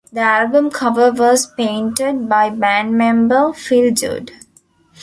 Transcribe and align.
The 0.11 0.21
album 0.21 0.71
cover 0.71 1.11
was 1.11 1.45
painted 1.53 2.27
by 2.27 2.49
band 2.49 2.97
member 2.97 3.53
Phil 3.53 3.93
Judd. 3.93 4.31